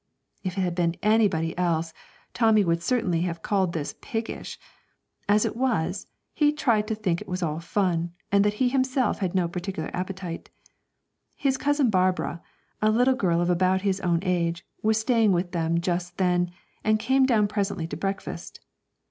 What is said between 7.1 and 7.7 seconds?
it was all